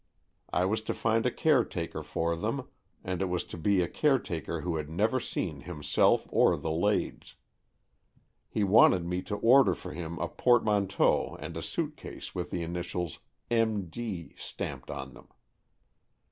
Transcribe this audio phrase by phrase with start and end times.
[0.51, 2.67] I was to find a care taker for them,
[3.03, 7.35] and it was to be a caretaker who had never seen himself or the Lades.
[8.49, 12.63] He wanted me to order for him a portmanteau and a suit case with the
[12.63, 13.19] initials
[13.51, 13.89] M.
[13.89, 14.33] D.
[14.39, 15.27] stamped on them.